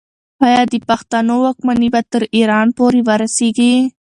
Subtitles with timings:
[0.45, 3.73] آیا د پښتنو واکمني به تر ایران پورې ورسیږي؟